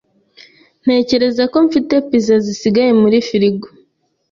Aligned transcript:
Ntekereza 0.83 1.43
ko 1.51 1.57
mfite 1.67 1.93
pizza 2.07 2.35
zisigaye 2.45 2.91
muri 3.01 3.17
frigo. 3.27 3.67